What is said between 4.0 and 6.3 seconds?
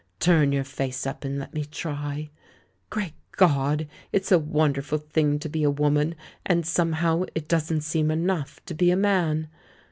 it's a wonderful thing to be a woman—